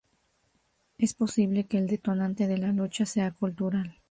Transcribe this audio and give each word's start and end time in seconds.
Es 0.97 1.13
posible 1.13 1.65
que 1.67 1.77
el 1.77 1.85
detonante 1.85 2.47
de 2.47 2.57
la 2.57 2.71
lucha 2.71 3.05
sea 3.05 3.29
cultural. 3.35 3.99